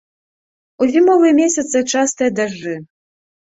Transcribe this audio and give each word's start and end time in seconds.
У 0.83 0.87
зімовыя 0.95 1.37
месяцы 1.41 1.85
частыя 1.95 2.35
дажджы. 2.41 2.77